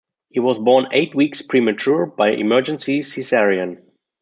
He 0.31 0.39
was 0.39 0.57
born 0.57 0.87
eight 0.93 1.13
weeks 1.13 1.43
premature 1.43 2.07
by 2.07 2.31
emergency 2.31 3.03
Caesarean. 3.03 3.83